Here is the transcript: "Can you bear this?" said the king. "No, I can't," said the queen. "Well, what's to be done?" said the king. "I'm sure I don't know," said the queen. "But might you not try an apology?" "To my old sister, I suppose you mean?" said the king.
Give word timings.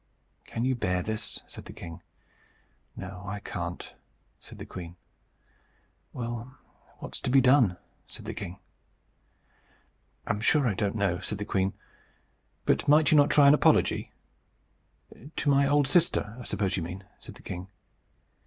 "Can 0.45 0.65
you 0.65 0.73
bear 0.73 1.03
this?" 1.03 1.43
said 1.45 1.65
the 1.65 1.73
king. 1.77 2.01
"No, 2.95 3.23
I 3.27 3.39
can't," 3.39 3.93
said 4.39 4.57
the 4.57 4.65
queen. 4.65 4.95
"Well, 6.11 6.57
what's 6.97 7.21
to 7.21 7.29
be 7.29 7.39
done?" 7.39 7.77
said 8.07 8.25
the 8.25 8.33
king. 8.33 8.57
"I'm 10.25 10.41
sure 10.41 10.65
I 10.67 10.73
don't 10.73 10.95
know," 10.95 11.19
said 11.19 11.37
the 11.37 11.45
queen. 11.45 11.73
"But 12.65 12.87
might 12.87 13.11
you 13.11 13.15
not 13.15 13.29
try 13.29 13.47
an 13.47 13.53
apology?" 13.53 14.11
"To 15.35 15.49
my 15.51 15.67
old 15.67 15.87
sister, 15.87 16.35
I 16.39 16.45
suppose 16.45 16.75
you 16.77 16.81
mean?" 16.81 17.03
said 17.19 17.35
the 17.35 17.43
king. 17.43 17.67